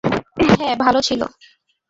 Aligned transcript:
হ্যাঁ, 0.51 0.75
ভালো 0.75 0.99
ছিল। 1.01 1.21